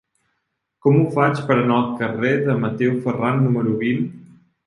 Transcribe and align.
Com 0.85 0.95
ho 1.01 1.03
faig 1.17 1.41
per 1.49 1.57
anar 1.57 1.75
al 1.81 1.91
carrer 2.01 2.33
de 2.49 2.55
Mateu 2.65 2.97
Ferran 3.05 3.39
número 3.49 3.77
vint? 3.85 4.03